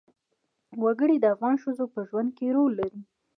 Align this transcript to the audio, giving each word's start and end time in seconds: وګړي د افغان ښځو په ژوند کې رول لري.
وګړي 0.83 1.17
د 1.19 1.25
افغان 1.33 1.55
ښځو 1.63 1.85
په 1.93 1.99
ژوند 2.09 2.29
کې 2.37 2.53
رول 2.55 2.71
لري. 2.79 3.01